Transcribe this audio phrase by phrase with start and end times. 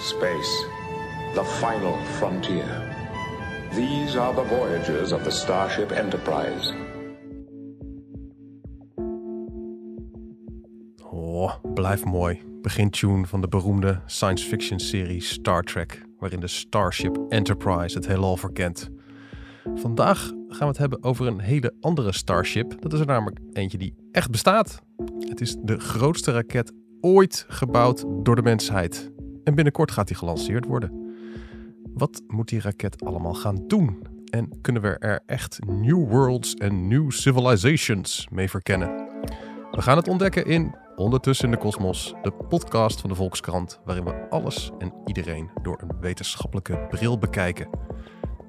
[0.00, 0.64] Space,
[1.34, 2.96] the final frontier.
[3.74, 6.72] These are the voyages of the Starship Enterprise.
[11.12, 12.42] Oh, blijf mooi.
[12.62, 18.36] Begintune van de beroemde science fiction serie Star Trek, waarin de Starship Enterprise het heelal
[18.36, 18.90] verkent.
[19.74, 20.18] Vandaag
[20.48, 22.80] gaan we het hebben over een hele andere Starship.
[22.80, 24.82] Dat is er namelijk eentje die echt bestaat.
[25.18, 29.16] Het is de grootste raket ooit gebouwd door de mensheid.
[29.48, 31.16] En binnenkort gaat die gelanceerd worden.
[31.94, 34.06] Wat moet die raket allemaal gaan doen?
[34.30, 38.88] En kunnen we er echt new worlds en new civilizations mee verkennen?
[39.70, 44.04] We gaan het ontdekken in Ondertussen in de Kosmos, de podcast van de Volkskrant, waarin
[44.04, 47.68] we alles en iedereen door een wetenschappelijke bril bekijken.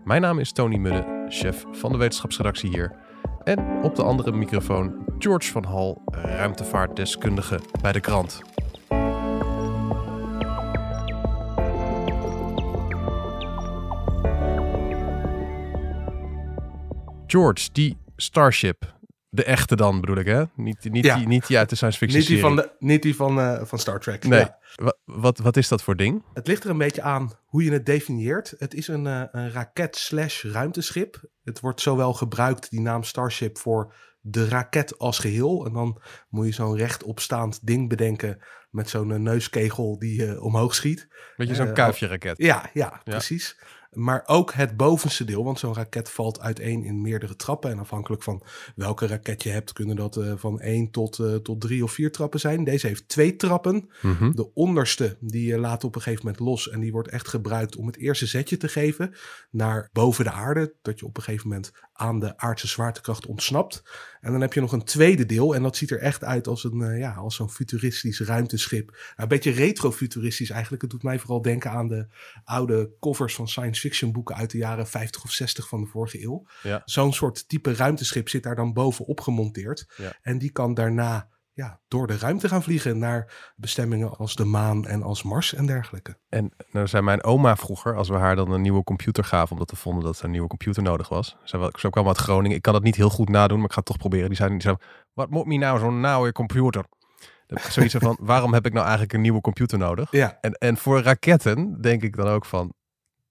[0.04, 2.96] Mijn naam is Tony Mudde, chef van de wetenschapsredactie hier.
[3.44, 8.42] En op de andere microfoon George van Hal, ruimtevaartdeskundige bij de krant.
[17.32, 18.94] George, die Starship,
[19.30, 20.44] de echte dan bedoel ik, hè?
[20.56, 21.16] Niet, niet, Ja.
[21.18, 23.64] die, niet die uit de science fiction Niet die van, de, niet die van, eh,
[23.64, 24.24] van Star Trek.
[24.24, 24.40] Nee.
[24.40, 24.60] Ja.
[25.06, 26.24] Wat, wat is dat voor ding?
[26.34, 28.54] Het ligt er een beetje aan hoe je het definieert.
[28.58, 31.22] Het is een, eh, een raket slash ruimteschip.
[31.44, 35.66] Het wordt zowel gebruikt, die naam Starship, voor de raket als geheel.
[35.66, 40.76] En dan moet je zo'n rechtopstaand ding bedenken met zo'n eh, neuskegel die eh, omhoog
[40.76, 41.08] schiet.
[41.38, 42.38] Beetje zo'n kuifje raket.
[42.38, 43.60] Ja, ja, precies.
[43.90, 47.72] Maar ook het bovenste deel, want zo'n raket valt uiteen in meerdere trappen.
[47.72, 48.44] En afhankelijk van
[48.76, 52.12] welke raket je hebt, kunnen dat eh, van één tot, eh, tot drie of vier
[52.12, 52.64] trappen zijn.
[52.64, 53.90] Deze heeft twee trappen.
[54.02, 54.32] Mhm.
[54.32, 56.70] De onderste, die eh, laat op een gegeven moment los.
[56.70, 59.16] En die wordt echt gebruikt om het eerste zetje te geven
[59.52, 60.74] naar boven de aarde.
[60.82, 63.84] Dat je op een gegeven moment aan de aardse zwaartekracht ontsnapt.
[64.22, 65.56] En dan heb je nog een tweede deel.
[65.56, 68.90] En dat ziet er echt uit als, een, eh, ja, als zo'n futuristisch ruimteschip.
[68.92, 70.82] Nou, een beetje retrofuturistisch eigenlijk.
[70.82, 72.08] Het doet mij vooral denken aan de
[72.44, 76.24] oude covers van science fiction boeken uit de jaren 50 of 60 van de vorige
[76.24, 76.46] eeuw.
[76.64, 76.82] Ja.
[76.86, 79.86] Zo'n soort type ruimteschip zit daar dan bovenop gemonteerd.
[79.98, 80.14] Ja.
[80.22, 84.86] En die kan daarna ja, door de ruimte gaan vliegen naar bestemmingen als de maan
[84.86, 86.18] en als Mars en dergelijke.
[86.30, 89.72] En nou zei mijn oma vroeger, als we haar dan een nieuwe computer gaven, omdat
[89.72, 91.38] we vonden dat er een nieuwe computer nodig was.
[91.52, 92.58] Wel- zij kwam uit Groningen.
[92.58, 94.28] Ik kan dat niet heel goed nadoen, maar ik ga het toch proberen.
[94.28, 94.76] Die zei, die zei
[95.14, 96.86] wat moet me nou zo'n nauwe computer?
[97.48, 100.12] Zoiets van, waarom heb ik nou eigenlijk een nieuwe computer nodig?
[100.12, 102.74] Ja, En, en voor raketten denk ik dan ook van,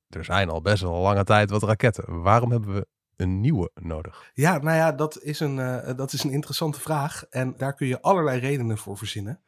[0.08, 2.22] er zijn al best wel een lange tijd wat raketten.
[2.22, 2.86] Waarom hebben we
[3.18, 4.30] een nieuwe nodig?
[4.34, 7.24] ja nou ja, dat is, een, eh, dat is een interessante vraag.
[7.30, 9.40] En daar kun je allerlei redenen voor verzinnen.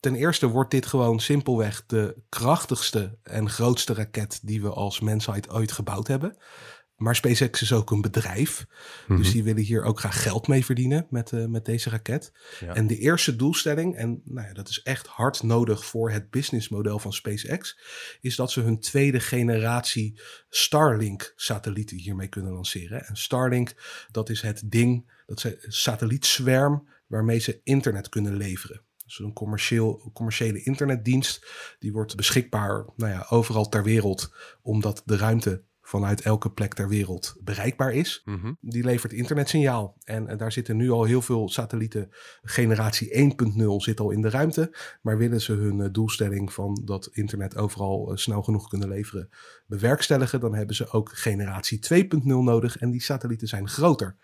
[0.00, 5.50] Ten eerste wordt dit gewoon simpelweg de krachtigste en grootste raket die we als mensheid
[5.50, 6.36] ooit gebouwd hebben.
[6.96, 8.66] Maar SpaceX is ook een bedrijf.
[9.06, 9.18] Mhm.
[9.18, 12.32] Dus die willen hier ook graag geld mee verdienen met, eh, met deze raket.
[12.60, 12.74] Ja.
[12.74, 16.98] En de eerste doelstelling, en nou ja, dat is echt hard nodig voor het businessmodel
[16.98, 17.78] van SpaceX,
[18.20, 23.06] is dat ze hun tweede generatie Starlink-satellieten hiermee kunnen lanceren.
[23.06, 23.74] En Starlink,
[24.10, 28.84] dat is het ding, dat is een satelliietzwerm waarmee ze internet kunnen leveren.
[29.04, 31.46] Dus een commercieel, commerciële internetdienst,
[31.78, 36.88] die wordt beschikbaar nou ja, overal ter wereld, omdat de ruimte vanuit elke plek ter
[36.88, 38.52] wereld bereikbaar is Mhm.
[38.60, 39.96] die levert internetsignaal.
[40.04, 42.08] En, eh, daar zitten nu al heel veel satellieten.
[42.42, 44.76] Generatie 1.0 zit al in de ruimte.
[45.02, 49.28] Maar willen ze hun eh, doelstelling van dat internet overal eh, snel genoeg kunnen leveren
[49.66, 52.76] bewerkstelligen, dan hebben ze ook generatie 2.0 nodig.
[52.76, 54.16] En die satellieten zijn groter.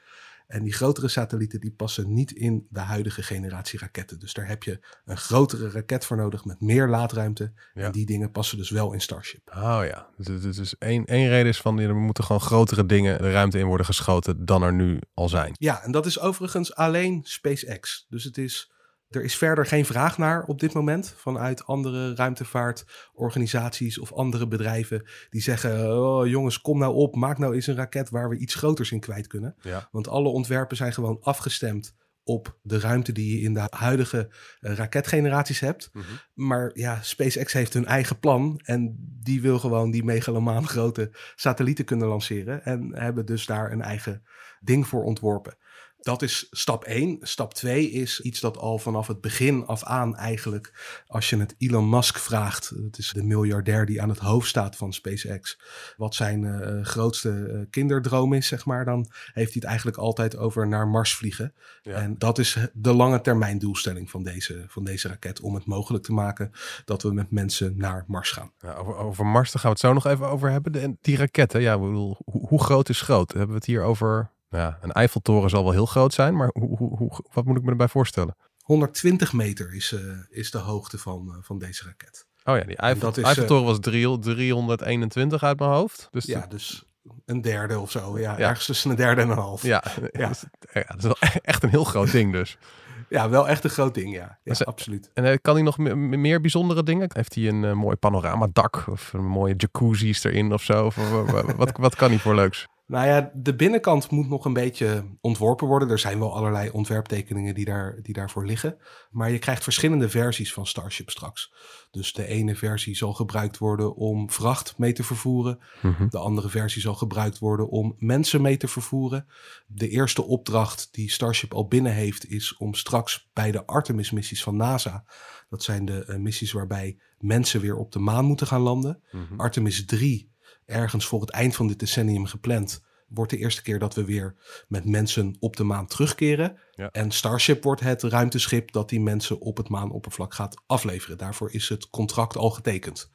[0.47, 4.19] En die grotere satellieten die passen niet in de huidige generatie raketten.
[4.19, 7.53] Dus daar heb je een grotere raket voor nodig met meer laadruimte.
[7.75, 7.83] Ja.
[7.83, 9.51] En die dingen passen dus wel in Starship.
[9.55, 13.33] Oh ja, dus, dus, één, één reden is van, er moeten gewoon grotere dingen de
[13.33, 15.55] ruimte in worden geschoten dan er nu al zijn.
[15.59, 18.07] Ja, en dat is overigens alleen SpaceX.
[18.09, 18.73] Dus het is,
[19.15, 25.09] er is verder geen vraag naar op dit moment vanuit andere ruimtevaartorganisaties of andere bedrijven
[25.31, 28.55] die zeggen: oh, jongens, kom nou op, maak nou eens een raket waar we iets
[28.55, 29.55] groters in kwijt kunnen.
[29.61, 29.89] Ja.
[29.91, 34.31] Want alle ontwerpen zijn gewoon afgestemd op de ruimte die je in de huidige
[34.61, 35.91] eh, raketgeneraties hebt.
[36.35, 41.85] Maar ja, SpaceX heeft hun eigen plan en die wil gewoon die megalomaan grote satellieten
[41.85, 44.23] kunnen lanceren en hebben dus daar een eigen
[44.61, 45.57] ding voor ontworpen.
[46.03, 47.19] Dat is stap 1.
[47.21, 51.55] Stap 2 is iets dat al vanaf het begin af aan eigenlijk, als je het
[51.59, 55.61] Elon Musk vraagt, dat is de miljardair die aan het hoofd staat van SpaceX,
[55.97, 58.99] wat zijn eh, grootste eh, kinderdroom is, zeg maar, dan
[59.33, 61.55] heeft hij het eigenlijk altijd over naar Mars vliegen.
[61.83, 61.93] Ja.
[61.95, 66.05] En dat is de lange termijn doelstelling van deze, van deze raket, om het mogelijk
[66.05, 66.51] te maken
[66.85, 68.53] dat we met mensen naar Mars gaan.
[68.61, 70.73] Ja, over, over Mars, daar gaan we het zo nog even over hebben.
[70.73, 73.31] De- En die raketten, ja, ik bedoel, hoe, hoe groot is groot?
[73.33, 74.31] Hebben we het hier over...
[74.53, 77.63] Ja, een Eiffeltoren zal wel heel groot zijn, maar hoe, hoe, hoe, wat moet ik
[77.63, 78.37] me erbij voorstellen?
[78.63, 82.27] 120 meter is, eh, is de hoogte van, eh, van deze raket.
[82.45, 86.09] Oh ja, die Eiffel, dat is, Eiffeltoren was 321 uit mijn hoofd.
[86.11, 86.85] Dus Ja, dus
[87.27, 88.19] een derde of zo.
[88.19, 88.49] Ja, Ja.
[88.49, 89.63] ergens tussen een derde en een half.
[89.63, 90.29] Ja, ja, ja.
[90.29, 92.59] Dat, is, ja, dat is wel echt een heel groot ding dus.
[93.09, 94.39] wel echt een groot ding, ja.
[94.45, 95.11] ja absoluut.
[95.15, 97.11] En eh, kan hij nog me- me- meer bijzondere dingen?
[97.13, 100.85] Heeft hij een eh, mooi panoramadak of een mooie jacuzzi's erin of zo?
[100.87, 102.67] Of, wa- wa- wat, wat kan hij voor leuks?
[102.87, 105.91] Nou ja, de binnenkant moet nog een beetje ontworpen worden.
[105.91, 108.77] Er zijn wel allerlei ontwerptekeningen die, daar, die daarvoor liggen.
[109.11, 111.53] Maar je krijgt verschillende versies van Starship straks.
[111.91, 115.59] Dus de ene versie zal gebruikt worden om vracht mee te vervoeren.
[115.83, 116.09] Mhm.
[116.09, 119.27] De andere versie zal gebruikt worden om mensen mee te vervoeren.
[119.67, 124.57] De eerste opdracht die Starship al binnen heeft is om straks bij de Artemis-missies van
[124.57, 125.05] NASA.
[125.49, 129.03] Dat zijn de eh, missies waarbij mensen weer op de maan moeten gaan landen.
[129.11, 129.41] Mhm.
[129.41, 130.32] Artemis 3,
[130.73, 134.35] ergens voor het eind van dit decennium gepland, wordt de eerste keer dat we weer
[134.69, 136.59] met mensen op de maan terugkeren.
[136.75, 136.91] Ja.
[136.91, 141.19] En Starship wordt het ruimteschip dat die mensen op het maanoppervlak gaat afleveren.
[141.19, 143.11] Daarvoor is het contract al getekend.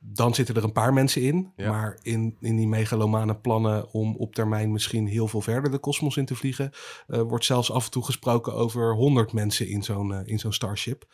[0.00, 1.70] Dan zitten er een paar mensen in, Ja.
[1.70, 6.16] maar in, in die megalomane plannen om op termijn misschien heel veel verder de kosmos
[6.16, 6.70] in te vliegen,
[7.06, 10.52] eh, wordt zelfs af en toe gesproken over 100 mensen in zo'n eh, in zo'n
[10.52, 11.04] Starship.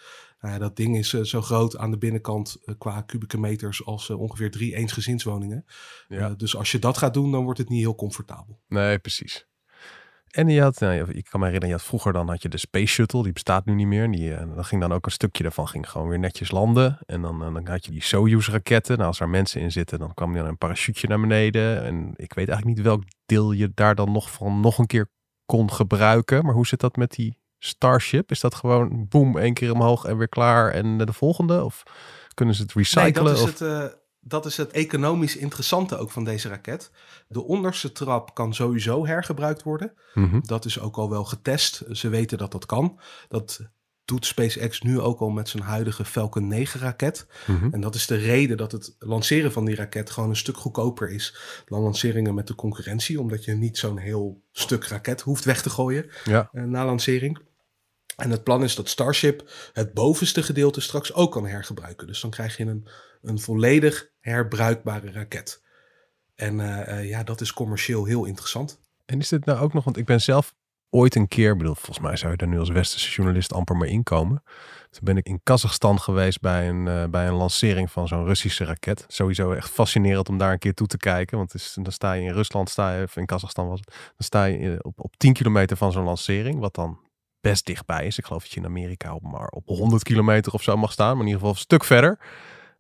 [0.45, 3.85] Nou ja, dat ding is eh, zo groot aan de binnenkant eh, qua kubieke meters
[3.85, 5.65] als eh, ongeveer drie eensgezinswoningen.
[6.09, 6.29] Ja.
[6.29, 8.61] Dus als je dat gaat doen, dan wordt het niet heel comfortabel.
[8.69, 9.47] Nee, precies.
[10.31, 12.59] En je had, nou, ik kan me herinneren, je had vroeger dan had je de
[12.59, 14.11] Space Shuttle, die bestaat nu niet meer.
[14.11, 16.99] Die, dan ging dan ook een stukje daarvan, ging gewoon weer netjes landen.
[17.07, 18.97] En dan, dan had je die Soyuz raketten.
[18.97, 21.83] Nou, als er mensen in zitten, dan kwam er een parachute naar beneden.
[21.83, 25.11] En ik weet eigenlijk niet welk deel je daar dan nog van nog een keer
[25.45, 26.45] kon gebruiken.
[26.45, 28.31] Maar hoe zit dat met die Starship?
[28.31, 31.65] Is dat gewoon boem, één keer omhoog en weer klaar en de volgende?
[31.65, 31.83] Of
[32.35, 33.05] kunnen ze het recyclen?
[33.05, 33.49] Nee, dat is, of...
[33.49, 33.85] het, eh,
[34.21, 36.91] dat is het economisch interessante ook van deze raket.
[37.29, 39.93] De onderste trap kan sowieso hergebruikt worden.
[40.15, 40.41] Mhm.
[40.43, 41.83] Dat is ook al wel getest.
[41.91, 43.01] Ze weten dat dat kan.
[43.29, 43.61] Dat
[44.05, 47.27] doet SpaceX nu ook al met zijn huidige Falcon 9 raket.
[47.47, 47.69] Mhm.
[47.71, 51.11] En dat is de reden dat het lanceren van die raket gewoon een stuk goedkoper
[51.11, 53.21] is dan lanceringen met de concurrentie.
[53.21, 57.39] Omdat je niet zo'n heel stuk raket hoeft weg te gooien Ja, eh, na lancering.
[58.17, 62.07] En het plan is dat Starship het bovenste gedeelte straks ook kan hergebruiken.
[62.07, 62.89] Dus dan krijg je een,
[63.23, 65.63] een volledig herbruikbare raket.
[66.35, 68.81] En eh, eh, ja, dat is commercieel heel interessant.
[69.05, 70.55] En is dit nou ook nog, want ik ben zelf
[70.91, 73.91] ooit een keer, bedoel, volgens mij zou je daar nu als westerse journalist amper mee
[73.91, 74.43] inkomen.
[74.91, 78.65] Toen ben ik in Kazachstan geweest bij een, eh, bij een lancering van zo'n Russische
[78.65, 79.05] raket.
[79.09, 81.37] Sowieso echt fascinerend om daar een keer toe te kijken.
[81.37, 84.45] Want dan sta je in Rusland, sta je, of in Kazachstan was het, dan sta
[84.45, 86.59] je op, op 10 kilometer van zo'n lancering.
[86.59, 86.99] Wat dan
[87.45, 88.19] best dichtbij is.
[88.19, 91.17] Ik geloof dat je in Amerika op, maar op 100 kilometer of zo mag staan.
[91.17, 92.19] Maar in ieder geval een stuk verder.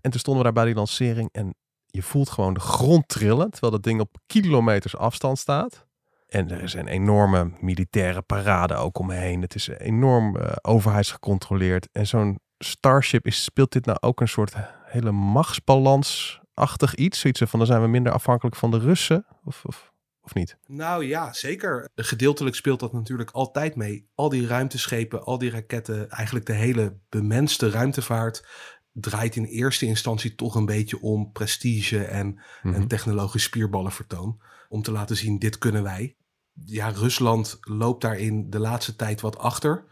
[0.00, 1.54] En toen stonden we daar bij die lancering en
[1.86, 3.50] je voelt gewoon de grond trillen.
[3.50, 5.86] Terwijl dat ding op kilometers afstand staat.
[6.28, 9.40] En er is een enorme militaire parade ook omheen.
[9.40, 11.88] Het is enorm eh, overheidsgecontroleerd.
[11.92, 17.20] En zo'n Starship, is, speelt dit nou ook een soort hele machtsbalans-achtig iets?
[17.20, 19.26] Zoiets van, dan zijn we minder afhankelijk van de Russen?
[19.44, 19.92] Of, of,
[20.24, 20.56] of niet?
[20.66, 21.88] Nou ja, zeker.
[21.94, 24.08] Gedeeltelijk speelt dat natuurlijk altijd mee.
[24.14, 28.46] Al die ruimteschepen, al die raketten, eigenlijk de hele bemenste ruimtevaart
[28.92, 32.74] draait in eerste instantie toch een beetje om prestige en, Mhm.
[32.74, 34.40] en technologisch spierballenvertoon.
[34.68, 36.16] Om te laten zien, dit kunnen wij.
[36.64, 39.84] Ja, Rusland loopt daarin de laatste tijd wat achter.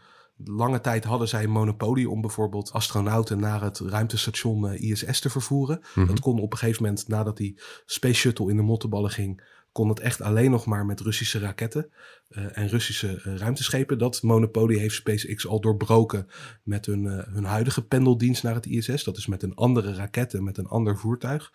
[0.45, 5.29] Lange tijd hadden zij een monopolie om bijvoorbeeld astronauten naar het ruimtestation eh, ISS te
[5.29, 5.81] vervoeren.
[5.95, 6.07] Mhm.
[6.07, 9.89] Dat kon op een gegeven moment, nadat die Space Shuttle in de mottenballen ging, kon
[9.89, 11.91] het echt alleen nog maar met Russische raketten
[12.27, 13.97] eh, en Russische eh, ruimteschepen.
[13.97, 16.27] Dat monopolie heeft SpaceX al doorbroken
[16.63, 19.03] met hun, eh, hun huidige pendeldienst naar het ISS.
[19.03, 21.53] Dat is met een andere raket en met een ander voertuig.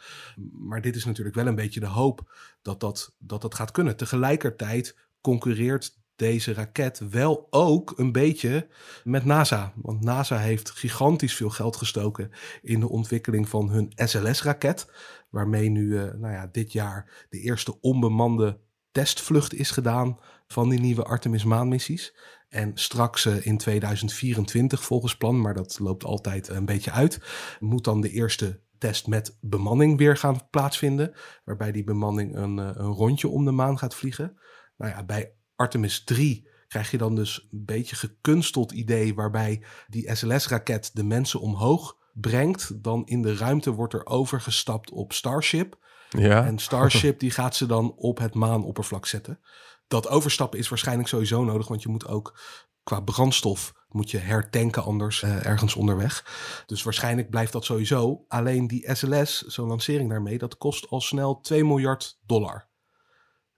[0.52, 2.32] Maar dit is natuurlijk wel een beetje de hoop
[2.62, 3.96] dat dat, dat, dat gaat kunnen.
[3.96, 8.68] Tegelijkertijd concurreert deze raket wel ook een beetje
[9.04, 9.72] met NASA.
[9.76, 12.30] Want NASA heeft gigantisch veel geld gestoken
[12.62, 14.90] in de ontwikkeling van hun SLS-raket.
[15.30, 18.60] Waarmee nu eh, nou ja, dit jaar de eerste onbemande
[18.92, 22.16] testvlucht is gedaan van die nieuwe Artemis maanmissies.
[22.48, 27.20] En straks eh, in 2024 volgens plan, maar dat loopt altijd een beetje uit,
[27.60, 31.12] moet dan de eerste test met bemanning weer gaan plaatsvinden.
[31.44, 34.38] Waarbij die bemanning een, eh, een rondje om de maan gaat vliegen.
[34.76, 40.16] Nou ja, bij Artemis 3 krijg je dan dus een beetje gekunsteld idee waarbij die
[40.16, 42.82] SLS-raket de mensen omhoog brengt.
[42.82, 45.78] Dan in de ruimte wordt er overgestapt op Starship.
[46.08, 49.40] Ja, En Starship die gaat ze dan op het maanoppervlak zetten.
[49.88, 52.40] Dat overstappen is waarschijnlijk sowieso nodig, want je moet ook
[52.82, 56.24] qua brandstof moet je hertanken anders eh, ergens onderweg.
[56.66, 58.24] Dus waarschijnlijk blijft dat sowieso.
[58.28, 62.67] Alleen die SLS, zo'n lancering daarmee, dat kost al snel 2 miljard dollar.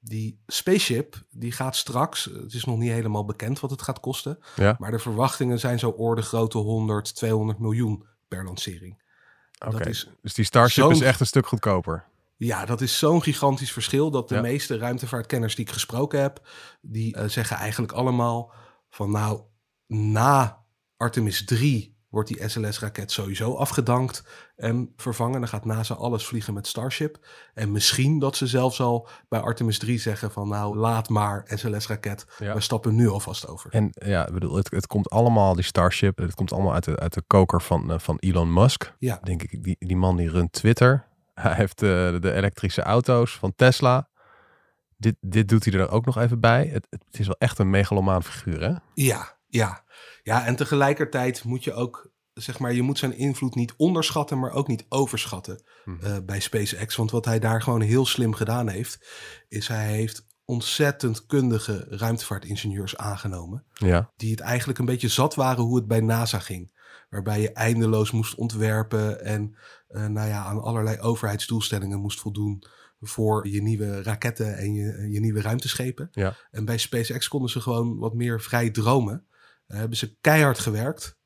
[0.02, 4.38] Die spaceship, die gaat straks, het is nog niet helemaal bekend wat het gaat kosten,
[4.56, 4.76] ja.
[4.78, 9.02] maar de verwachtingen zijn zo orde grootte 100, 200 miljoen per lancering.
[9.66, 12.04] Oké, Dat is dus die Starship is echt een stuk goedkoper.
[12.36, 14.40] Ja, dat is zo'n gigantisch verschil dat de Ja.
[14.40, 16.48] meeste ruimtevaartkenners die ik gesproken heb,
[16.80, 18.52] die eh, zeggen eigenlijk allemaal
[18.90, 19.40] van nou,
[19.86, 20.64] na
[20.96, 24.24] Artemis 3 wordt die SLS-raket sowieso afgedankt
[24.56, 25.40] en vervangen.
[25.40, 27.26] Dan gaat NASA alles vliegen met Starship.
[27.54, 32.26] En misschien dat ze zelfs al bij Artemis 3 zeggen van nou, laat maar SLS-raket.
[32.38, 32.54] Ja.
[32.54, 33.70] We stappen nu alvast over.
[33.70, 36.96] En ja, ik bedoel, het, het komt allemaal, die Starship, het komt allemaal uit de,
[36.96, 38.94] uit de koker van, eh, van Elon Musk.
[38.98, 39.20] Ja.
[39.22, 41.06] Denk ik, die, die man die runt Twitter.
[41.34, 41.88] Hij heeft eh,
[42.20, 44.08] de elektrische auto's van Tesla.
[44.96, 46.66] Dit, dit doet hij er ook nog even bij.
[46.66, 48.74] Het, het is wel echt een megalomaan figuur, hè?
[48.94, 49.84] Ja, ja.
[50.22, 54.52] Ja, en tegelijkertijd moet je ook, zeg maar, je moet zijn invloed niet onderschatten, maar
[54.52, 56.04] ook niet overschatten Mhm.
[56.06, 56.96] eh, bij SpaceX.
[56.96, 59.06] Want wat hij daar gewoon heel slim gedaan heeft,
[59.48, 63.64] is hij heeft ontzettend kundige ruimtevaartingenieurs aangenomen.
[63.72, 66.78] Ja, Die het eigenlijk een beetje zat waren hoe het bij NASA ging.
[67.10, 69.56] Waarbij je eindeloos moest ontwerpen en
[69.88, 72.62] eh, nou ja, aan allerlei overheidsdoelstellingen moest voldoen
[73.00, 76.08] voor je nieuwe raketten en je, je nieuwe ruimteschepen.
[76.12, 76.36] ja.
[76.50, 79.24] En bij SpaceX konden ze gewoon wat meer vrij dromen.
[79.76, 81.18] Hebben ze keihard gewerkt.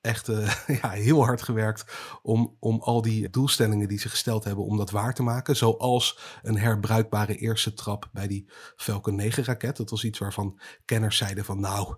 [0.00, 0.52] Echt eh,
[0.82, 1.84] ja, heel hard gewerkt
[2.22, 5.56] om, om al die doelstellingen die ze gesteld hebben, om dat waar te maken.
[5.56, 9.76] Zoals een herbruikbare eerste trap bij die Falcon 9 raket.
[9.76, 11.96] Dat was iets waarvan kenners zeiden van nou,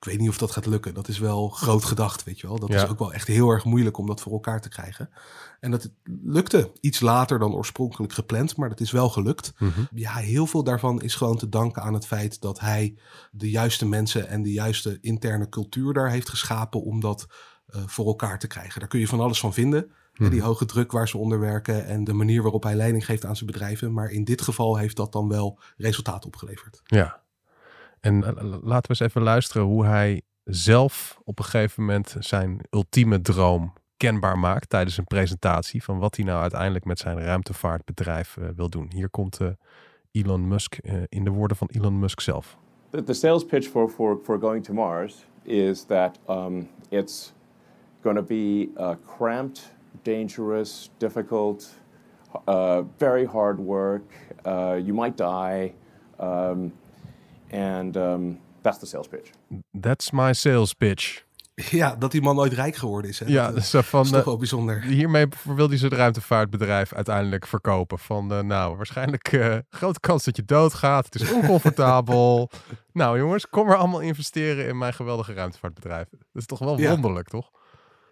[0.00, 0.94] ik weet niet of dat gaat lukken.
[0.94, 2.58] Dat is wel groot gedacht, weet je wel.
[2.58, 2.82] Dat Ja.
[2.84, 5.10] is ook wel echt heel erg moeilijk om dat voor elkaar te krijgen.
[5.60, 5.90] En dat
[6.22, 9.80] lukte iets later dan oorspronkelijk gepland, maar dat is wel gelukt Mhm.
[9.94, 12.98] ja, heel veel daarvan is gewoon te danken aan het feit dat hij
[13.30, 17.26] de juiste mensen en de juiste interne cultuur daar heeft geschapen om dat
[17.66, 18.80] eh, voor elkaar te krijgen.
[18.80, 19.90] Daar kun je van alles van vinden.
[20.12, 23.24] Hè, die hoge druk waar ze onder werken en de manier waarop hij leiding geeft
[23.24, 23.92] aan zijn bedrijven.
[23.92, 26.80] Maar in dit geval heeft dat dan wel resultaat opgeleverd.
[26.84, 27.20] Ja.
[28.00, 32.60] En eh, laten we eens even luisteren hoe hij zelf op een gegeven moment zijn
[32.70, 38.36] ultieme droom kenbaar maakt tijdens een presentatie van wat hij nou uiteindelijk met zijn ruimtevaartbedrijf
[38.36, 38.90] eh, wil doen.
[38.94, 39.48] Hier komt eh,
[40.10, 40.78] Elon Musk
[41.08, 42.56] in de woorden van Elon Musk zelf.
[42.90, 47.32] The, sales pitch for, for, for going to Mars is that um, it's
[48.02, 51.74] going to be uh, cramped, dangerous, difficult,
[52.46, 54.02] uh, very hard work.
[54.46, 55.74] Uh, you might die.
[56.20, 56.72] Um,
[57.52, 59.30] and um, that's the sales pitch.
[59.80, 61.26] That's my sales pitch.
[61.70, 63.18] Ja, dat die man ooit rijk geworden is.
[63.18, 63.26] Hè?
[63.28, 64.82] Ja, dat, dus van, is toch eh, wel bijzonder.
[64.82, 67.98] hiermee wil hij zijn ruimtevaartbedrijf uiteindelijk verkopen.
[67.98, 71.04] Van eh, nou, waarschijnlijk eh, grote kans dat je doodgaat.
[71.04, 72.50] Het is oncomfortabel.
[72.92, 76.06] nou jongens, kom maar allemaal investeren in mijn geweldige ruimtevaartbedrijf.
[76.10, 76.90] Dat is toch wel Ja.
[76.90, 77.50] wonderlijk, toch?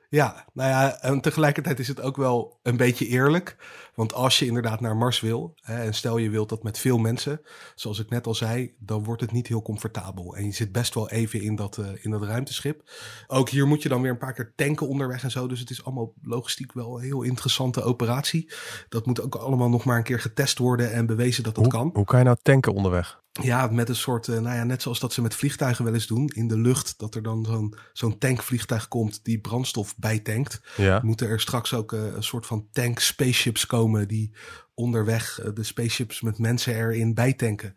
[0.09, 3.57] Ja, nou ja, en tegelijkertijd is het ook wel een beetje eerlijk.
[3.95, 6.99] Want als je inderdaad naar Mars wil, hè, en stel je wilt dat met veel
[6.99, 7.41] mensen,
[7.75, 10.37] zoals ik net al zei, dan wordt het niet heel comfortabel.
[10.37, 12.91] En je zit best wel even in dat, eh, in dat ruimteschip.
[13.27, 15.47] Ook hier moet je dan weer een paar keer tanken onderweg en zo.
[15.47, 18.53] Dus het is allemaal logistiek wel een heel interessante operatie.
[18.89, 21.73] Dat moet ook allemaal nog maar een keer getest worden en bewezen dat dat Hoe,
[21.73, 21.91] kan.
[21.93, 23.25] hoe kan je nou tanken onderweg?
[23.43, 26.07] Ja, met een soort, eh, nou ja, net zoals dat ze met vliegtuigen wel eens
[26.07, 31.01] doen in de lucht, dat er dan zo'n zo'n tankvliegtuig komt die brandstof bijtankt Ja.
[31.03, 34.33] moeten er straks ook eh, een soort van tank spaceships komen die
[34.75, 37.77] onderweg eh, de spaceships met mensen erin bijtanken.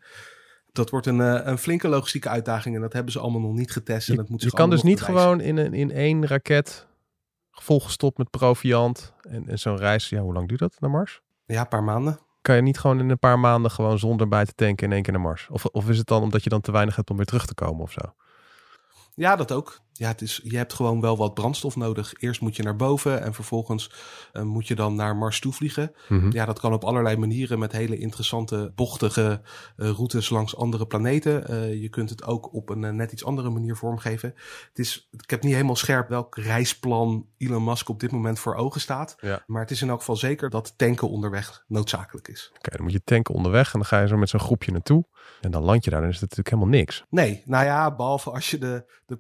[0.72, 4.10] Dat wordt een, een flinke logistieke uitdaging en dat hebben ze allemaal nog niet getest.
[4.10, 5.22] En dat moet Je kan dus niet bewijzen.
[5.22, 6.88] gewoon in, een, in één raket
[7.52, 10.10] volgestopt met proviant en, en zo'n reis.
[10.10, 11.22] Ja, hoe lang duurt dat naar Mars?
[11.46, 12.20] Ja, een paar maanden.
[12.42, 15.02] Kan je niet gewoon in een paar maanden gewoon zonder bij te tanken in één
[15.02, 15.48] keer naar Mars?
[15.52, 17.54] Of, of is het dan omdat je dan te weinig hebt om weer terug te
[17.54, 18.14] komen of zo?
[19.16, 19.80] Ja, dat ook.
[20.00, 22.14] Ja, het is, je hebt gewoon wel wat brandstof nodig.
[22.20, 23.92] Eerst moet je naar boven en vervolgens
[24.34, 25.92] eh, moet je dan naar Mars toe vliegen.
[26.08, 26.32] Mhm.
[26.32, 29.42] Ja, dat kan op allerlei manieren met hele interessante, bochtige
[29.76, 31.48] eh, routes langs andere planeten.
[31.48, 34.34] Eh, je kunt het ook op een net iets andere manier vormgeven.
[34.68, 38.56] Het is, ik heb niet helemaal scherp welk reisplan Elon Musk op dit moment voor
[38.56, 39.16] ogen staat.
[39.20, 39.44] Ja.
[39.48, 42.52] Maar het is in elk geval zeker dat tanken onderweg noodzakelijk is.
[42.56, 45.06] Oké, dan moet je tanken onderweg en dan ga je zo met zo'n groepje naartoe.
[45.42, 47.06] En dan land je daar, dan is het natuurlijk helemaal niks.
[47.10, 49.18] Nee, nou ja, behalve als je de, de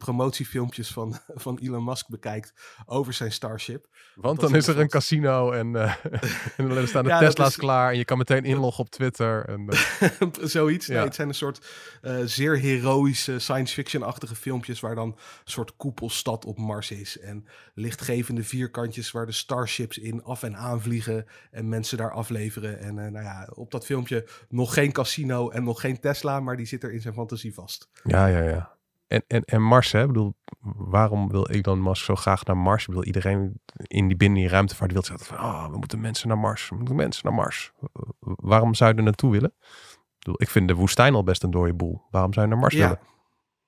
[0.69, 2.53] promotiefilmpjes van, van Elon Musk bekijkt
[2.85, 3.87] over zijn Starship.
[4.15, 5.95] Want dan is er een casino en, eh,
[6.57, 9.45] en dan staan de Ja, Tesla's is- klaar en je kan meteen inloggen op Twitter.
[9.45, 10.87] En, eh, Zoiets.
[10.87, 11.67] Nee, het zijn een soort
[12.01, 17.19] eh, zeer heroïsche science fiction-achtige filmpjes waar dan een soort koepelstad op Mars is.
[17.19, 22.79] En lichtgevende vierkantjes waar de starships in af en aan vliegen en mensen daar afleveren.
[22.79, 26.65] En nou ja, op dat filmpje nog geen casino en nog geen Tesla, maar die
[26.65, 27.89] zit er in zijn fantasie vast.
[28.03, 28.77] ja, ja, ja.
[29.09, 30.01] En, en, en Mars, hè?
[30.01, 30.35] Ik bedoel,
[30.77, 32.81] waarom wil Elon Musk zo graag naar Mars?
[32.81, 36.27] Ik bedoel, iedereen in die binnen die ruimtevaart wil zeggen van, ah, we moeten mensen
[36.27, 37.71] naar Mars, we moeten mensen naar Mars.
[38.19, 39.53] Waarom zou je er naartoe willen?
[39.59, 42.01] Ik bedoel, ik vind de woestijn al best een dode boel.
[42.09, 42.79] Waarom zou je naar Mars Ja.
[42.81, 42.99] willen?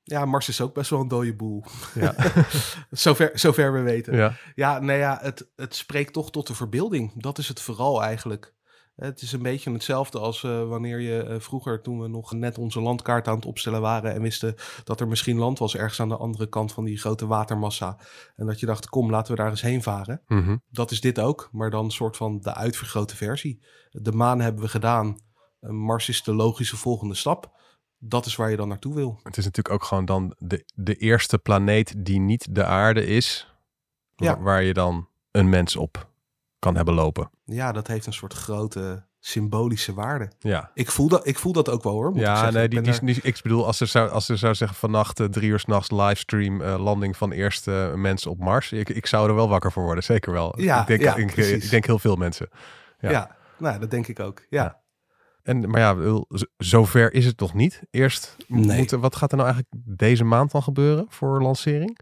[0.04, 1.64] Ja, Mars is ook best wel een dode boel.
[1.94, 2.16] Ja.
[2.90, 4.16] zover, zover we weten.
[4.16, 4.34] ja.
[4.56, 7.12] Ja, nee ja, het, het spreekt toch tot de verbeelding.
[7.22, 8.54] Dat is het vooral eigenlijk.
[8.96, 12.58] Het is een beetje hetzelfde als eh, wanneer je eh, vroeger, toen we nog net
[12.58, 16.10] onze landkaart aan het opstellen waren en wisten dat er misschien land was ergens aan
[16.10, 17.98] de andere kant van die grote watermassa.
[18.36, 20.22] En dat je dacht, kom, laten we daar eens heen varen.
[20.28, 20.58] Mhm.
[20.70, 23.64] Dat is dit ook, maar dan een soort van de uitvergrote versie.
[23.90, 25.18] De maan hebben we gedaan.
[25.60, 27.60] Mars is de logische volgende stap.
[27.98, 29.20] Dat is waar je dan naartoe wil.
[29.24, 33.56] Het is natuurlijk ook gewoon dan de, de eerste planeet die niet de aarde is.
[34.16, 34.34] Ja.
[34.34, 36.11] Waar, waar je dan een mens op
[36.62, 37.30] kan hebben lopen.
[37.46, 40.32] Ja, dat heeft een soort grote symbolische waarde.
[40.40, 40.72] Ja.
[40.74, 42.10] Ik voel dat, ik voel dat ook wel hoor.
[42.10, 42.54] Moet ik Ja, zeggen.
[42.54, 45.26] nee, die, die, die- ik bedoel, als er zou, als er zou zeggen vannacht eh,
[45.26, 48.72] drie uur s'nachts livestream eh, landing van eerste mensen op Mars.
[48.72, 50.60] Ik, ik zou er wel wakker voor worden, zeker wel.
[50.62, 52.50] Ja, ik, denk, ja, ik, ik denk heel veel mensen.
[53.00, 53.10] Ja.
[53.10, 53.36] Ja.
[53.58, 54.42] nou, dat denk ik ook.
[54.50, 54.80] Ja.
[55.44, 56.22] En, maar ja,
[56.58, 57.82] zover is het nog niet.
[57.92, 58.78] Eerst Nee.
[58.78, 62.00] moeten, wat gaat er nou eigenlijk deze maand dan gebeuren voor lancering?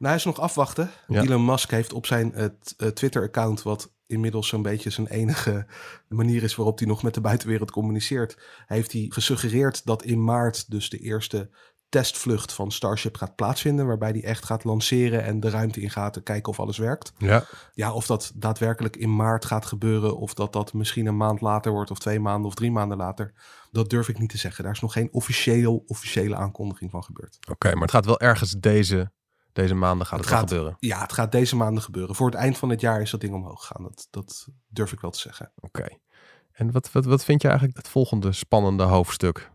[0.00, 0.90] Nou, hij is nog afwachten.
[1.06, 1.22] Ja.
[1.22, 5.66] Elon Musk heeft op zijn eh, eh, Twitter-account, wat inmiddels zo'n beetje zijn enige
[6.08, 10.70] manier is waarop hij nog met de buitenwereld communiceert, heeft hij gesuggereerd dat in maart
[10.70, 11.50] dus de eerste
[11.88, 16.16] testvlucht van Starship gaat plaatsvinden, waarbij hij echt gaat lanceren en de ruimte in gaat
[16.16, 17.12] en kijken of alles werkt.
[17.18, 21.40] Ja, Ja, of dat daadwerkelijk in maart gaat gebeuren, of dat dat misschien een maand
[21.40, 23.32] later wordt, of twee maanden of drie maanden later,
[23.70, 24.64] dat durf ik niet te zeggen.
[24.64, 27.38] Daar is nog geen officieel, officiële aankondiging van gebeurd.
[27.50, 27.72] oké.
[27.72, 29.12] maar het gaat wel ergens deze,
[29.52, 30.76] deze maanden gaat het, Het wel gaat- gebeuren.
[30.80, 32.14] Ja, het gaat deze maanden gebeuren.
[32.14, 33.82] Voor het eind van het jaar is dat ding omhoog gegaan.
[33.82, 35.52] Dat, dat durf ik wel te zeggen.
[35.60, 35.86] Oké.
[36.52, 39.50] En wat, wat, wat vind je eigenlijk het volgende spannende hoofdstuk?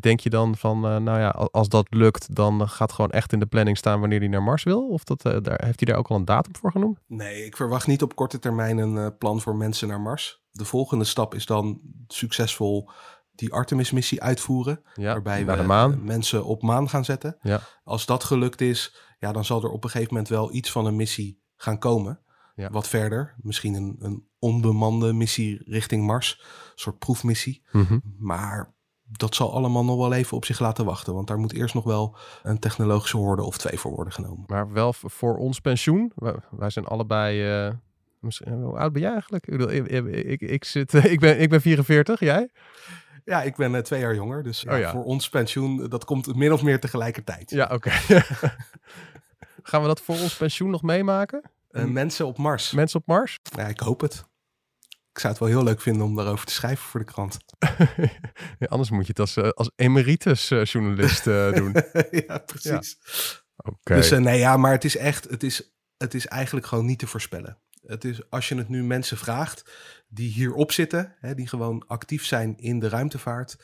[0.00, 3.32] Denk je dan van, eh, nou ja, al- als dat lukt, dan gaat gewoon echt
[3.32, 4.88] in de planning staan wanneer hij naar Mars wil?
[4.88, 6.98] Of dat, eh, daar, heeft hij daar ook al een datum voor genoemd?
[7.06, 10.42] Nee, ik verwacht niet op korte termijn een eh, plan voor mensen naar Mars.
[10.50, 12.90] De volgende stap is dan succesvol
[13.38, 14.82] die Artemis-missie uitvoeren.
[14.94, 16.04] Ja, waarbij we de maan.
[16.04, 17.36] mensen op maan gaan zetten.
[17.42, 17.60] Ja.
[17.84, 20.86] Als dat gelukt is, ja, dan zal er op een gegeven moment wel iets van
[20.86, 22.20] een missie gaan komen.
[22.54, 22.70] Ja.
[22.70, 26.40] Wat verder, misschien een, een onbemande missie richting Mars.
[26.42, 27.62] Een soort proefmissie.
[27.72, 27.98] Mhm.
[28.18, 31.14] Maar dat zal allemaal nog wel even op zich laten wachten.
[31.14, 34.44] Want daar moet eerst nog wel een technologische hoorde of twee voor worden genomen.
[34.46, 36.12] Maar wel voor ons pensioen.
[36.50, 37.50] Wij, zijn allebei.
[37.66, 37.72] eh,
[38.20, 39.46] misschien- hoe oud ben jij eigenlijk?
[39.46, 42.50] Ik, ik, ik zit, ik, ben, ik ben 44, jij?
[43.26, 44.42] Ja, ik ben eh, twee jaar jonger.
[44.42, 44.90] Dus Oh ja.
[44.90, 47.50] voor ons pensioen, eh, dat komt min of meer tegelijkertijd.
[47.50, 47.90] Ja, oké.
[49.62, 51.42] Gaan we dat voor ons pensioen nog meemaken?
[51.70, 52.70] Eh, mensen op Mars.
[52.72, 53.38] Mensen op Mars?
[53.56, 54.24] Ja, ik hoop het.
[55.12, 57.36] Ik zou het wel heel leuk vinden om daarover te schrijven voor de krant.
[58.58, 61.74] Ja, anders moet je het als, als emeritus journalist eh, doen.
[62.10, 62.98] ja, precies.
[63.56, 63.94] Oké.
[63.94, 67.06] Dus nee, ja, maar het is echt, het is, het is eigenlijk gewoon niet te
[67.06, 67.58] voorspellen.
[67.86, 69.70] Het is, als je het nu mensen vraagt
[70.08, 73.56] die hierop zitten, hè, die gewoon actief zijn in de ruimtevaart,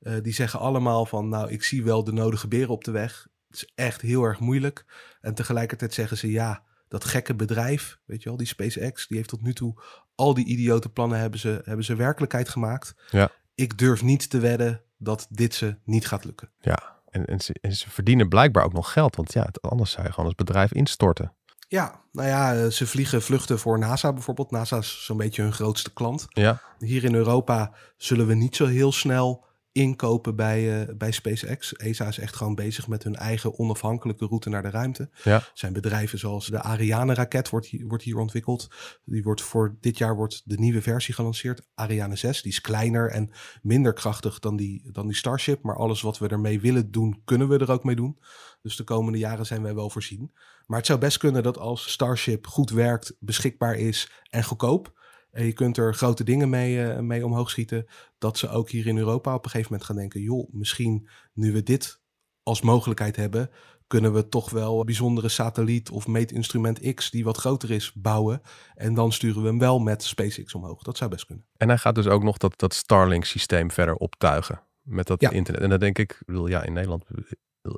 [0.00, 3.26] eh, die zeggen allemaal van, nou, ik zie wel de nodige beren op de weg.
[3.46, 4.84] Het is echt heel erg moeilijk.
[5.20, 9.28] En tegelijkertijd zeggen ze, ja, dat gekke bedrijf, weet je wel, die SpaceX, die heeft
[9.28, 9.82] tot nu toe
[10.14, 12.94] al die idiote plannen hebben ze, hebben ze werkelijkheid gemaakt.
[13.10, 13.30] Ja.
[13.54, 16.50] Ik durf niet te wedden dat dit ze niet gaat lukken.
[16.60, 19.16] Ja, en, en, ze, en ze verdienen blijkbaar ook nog geld.
[19.16, 21.32] Want ja, anders zou je gewoon als bedrijf instorten.
[21.70, 24.50] Ja, nou ja, eh, ze vliegen vluchten voor NASA bijvoorbeeld.
[24.50, 26.26] NASA is zo'n beetje hun grootste klant.
[26.28, 29.44] Ja, Hier in Europa zullen we niet zo heel snel
[29.78, 31.76] inkopen bij, eh, bij SpaceX.
[31.76, 35.10] ESA is echt gewoon bezig met hun eigen onafhankelijke route naar de ruimte.
[35.24, 35.42] Ja.
[35.54, 38.68] Zijn bedrijven zoals de Ariane-raket wordt hier, wordt hier ontwikkeld.
[39.04, 41.66] Die wordt voor dit jaar wordt de nieuwe versie gelanceerd.
[41.74, 43.30] Ariane 6, die is kleiner en
[43.62, 45.62] minder krachtig dan die, dan die Starship.
[45.62, 48.18] Maar alles wat we ermee willen doen, kunnen we er ook mee doen.
[48.62, 50.32] Dus de komende jaren zijn wij wel voorzien.
[50.66, 54.96] Maar het zou best kunnen dat als Starship goed werkt, beschikbaar is en goedkoop.
[55.38, 57.86] En je kunt er grote dingen mee, eh, mee omhoog schieten.
[58.18, 61.52] Dat ze ook hier in Europa op een gegeven moment gaan denken: joh, misschien nu
[61.52, 62.00] we dit
[62.42, 63.50] als mogelijkheid hebben,
[63.86, 68.40] kunnen we toch wel een bijzondere satelliet of meetinstrument X die wat groter is bouwen.
[68.74, 70.82] En dan sturen we hem wel met SpaceX omhoog.
[70.82, 71.44] Dat zou best kunnen.
[71.56, 74.62] en hij gaat dus ook nog dat, dat Starlink-systeem verder optuigen.
[74.82, 75.30] Met dat Ja.
[75.30, 75.62] internet.
[75.62, 77.04] En dan denk ik, bedoel, ja, in Nederland,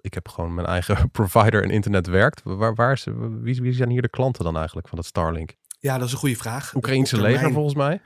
[0.00, 2.40] ik heb gewoon mijn eigen provider en internet werkt.
[2.44, 3.06] Waar, waar is,
[3.40, 5.54] wie, wie zijn hier de klanten dan eigenlijk van dat Starlink?
[5.80, 6.74] Ja, dat is een goede vraag.
[6.74, 8.00] Oekraïnse termijn- leger volgens mij.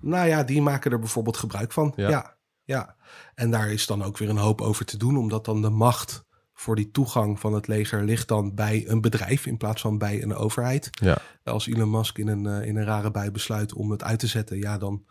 [0.00, 1.92] Nou ja, die maken er bijvoorbeeld gebruik van.
[1.96, 2.08] Ja.
[2.08, 2.36] Ja.
[2.62, 2.96] ja,
[3.34, 6.26] En daar is dan ook weer een hoop over te doen, omdat dan de macht
[6.52, 10.22] voor die toegang van het leger ligt dan bij een bedrijf in plaats van bij
[10.22, 10.88] een overheid.
[10.90, 11.18] Ja.
[11.44, 14.26] Als Elon Musk in een, eh, in een rare bui besluit om het uit te
[14.26, 15.04] zetten, ja, dan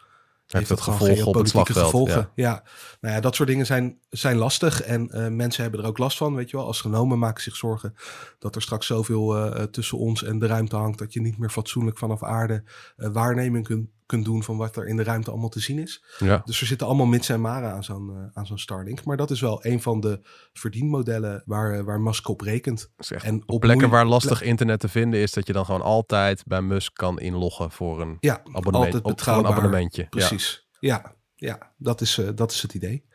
[0.48, 1.86] Heeft gewoon gevolgen op het slagveld.
[1.86, 2.30] gevolgen.
[2.36, 2.50] Ja.
[2.50, 2.64] Ja.
[3.02, 6.18] nou ja, dat soort dingen zijn, zijn lastig en eh, mensen hebben er ook last
[6.18, 6.68] van, weet je wel.
[6.68, 7.96] Astronomen maken zich zorgen
[8.40, 11.50] dat er straks zoveel eh, tussen ons en de ruimte hangt dat je niet meer
[11.50, 12.64] fatsoenlijk vanaf aarde
[12.98, 16.04] eh, waarneming kunt, kunt doen van wat er in de ruimte allemaal te zien is.
[16.20, 16.42] Ja.
[16.46, 19.04] Dus er zitten allemaal mits en maren aan zo'n eh, aan zo'n Starlink.
[19.06, 20.20] Maar dat is wel een van de
[20.54, 22.92] verdienmodellen waar, eh, waar Musk op rekent.
[23.24, 26.44] En op op plekken waar lastig internet te vinden is, dat je dan gewoon altijd
[26.46, 29.52] bij Musk kan inloggen voor een, Ja, abonnement, altijd voor een betrouwbaar.
[29.52, 30.06] abonnementje.
[30.10, 30.68] Precies.
[30.80, 33.06] Ja, ja, dat, is, eh, dat is het idee.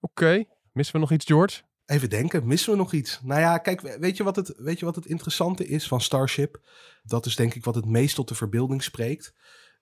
[0.00, 1.60] Oké, missen we nog iets, George?
[1.86, 3.20] Even denken, missen we nog iets?
[3.22, 6.00] Nou ja, kijk, we- weet je wat het, weet je wat het interessante is van
[6.00, 6.60] Starship?
[7.02, 9.34] Dat is denk ik wat het meest tot de verbeelding spreekt.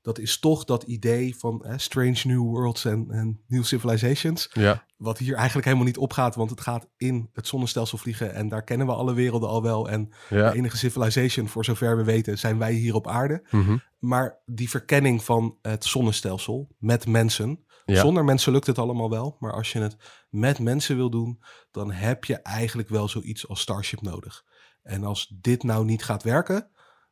[0.03, 4.51] Dat is toch dat idee van eh, Strange New Worlds en, en New Civilizations.
[4.53, 8.35] Ja, Wat hier eigenlijk helemaal niet opgaat, want het gaat in het zonnestelsel vliegen.
[8.35, 9.89] En daar kennen we alle werelden al wel.
[9.91, 10.51] En ja.
[10.51, 13.47] de enige civilization, voor zover we weten, zijn wij hier op aarde.
[13.51, 13.77] Mhm.
[13.99, 17.65] Maar die verkenning van het zonnestelsel met mensen.
[17.85, 18.01] Ja.
[18.01, 19.37] Zonder mensen lukt het allemaal wel.
[19.39, 19.97] Maar als je het
[20.29, 24.45] met mensen wil doen, dan heb je eigenlijk wel zoiets als Starship nodig.
[24.83, 26.71] En als dit nou niet gaat werken,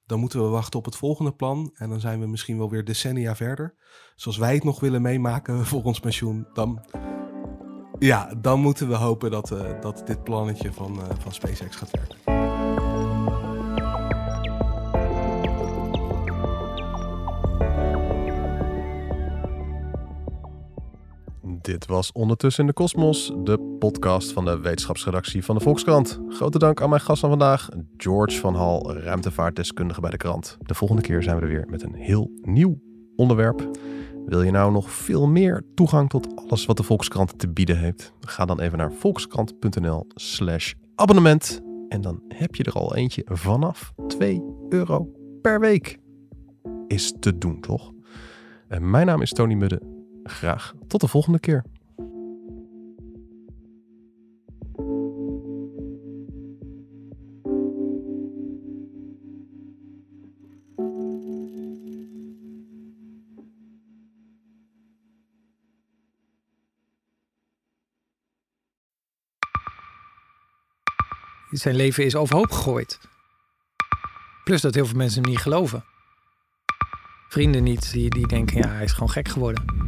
[0.09, 1.71] dan moeten we wachten op het volgende plan.
[1.75, 3.75] En dan zijn we misschien wel weer decennia verder.
[4.17, 6.47] Zoals wij het nog willen meemaken voor ons pensioen.
[6.53, 6.85] Dan,
[7.99, 11.91] ja, dan moeten we hopen dat, eh, dat dit plannetje van, eh, van SpaceX gaat
[11.91, 12.88] werken.
[21.69, 26.21] Dit was Ondertussen in de Kosmos, de podcast van de wetenschapsredactie van de Volkskrant.
[26.29, 30.57] Grote dank aan mijn gast van vandaag, George van Hal, ruimtevaartdeskundige bij de krant.
[30.61, 32.81] De volgende keer zijn we er weer met een heel nieuw
[33.17, 33.71] onderwerp.
[34.27, 38.13] Wil je nou nog veel meer toegang tot alles wat de Volkskrant te bieden heeft?
[38.21, 41.61] Ga dan even naar volkskrant.nl slash abonnement.
[41.89, 45.09] En dan heb je er al eentje vanaf 2 euro
[45.43, 45.99] per week.
[46.87, 47.93] Is te doen, toch?
[48.69, 49.98] En mijn naam is Tony Mudde.
[50.29, 51.65] Graag tot de volgende keer.
[71.51, 72.99] Zijn leven is overhoop gegooid.
[74.45, 75.85] Plus dat heel veel mensen hem niet geloven.
[77.29, 79.88] Vrienden niet, die, die denken, ja, hij is gewoon gek geworden.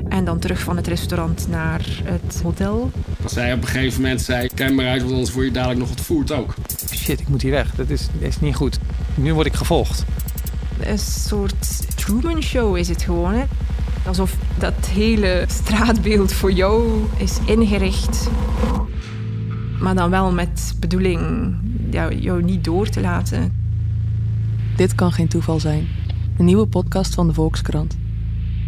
[0.11, 2.91] En dan terug van het restaurant naar het hotel.
[3.23, 5.79] Als zij op een gegeven moment zei, kijk maar uit, want anders word je dadelijk
[5.79, 6.53] nog ontvoerd ook.
[6.95, 7.75] Shit, ik moet hier weg.
[7.75, 8.79] Dat is, is niet goed.
[9.15, 10.05] Nu word ik gevolgd.
[10.79, 13.33] Een soort Truman Show is het gewoon.
[13.33, 13.43] Hè?
[14.05, 18.29] Alsof dat hele straatbeeld voor jou is ingericht.
[19.79, 21.53] Maar dan wel met bedoeling
[21.89, 23.53] ja, jou niet door te laten.
[24.75, 25.87] Dit kan geen toeval zijn.
[26.37, 27.97] Een nieuwe podcast van de Volkskrant.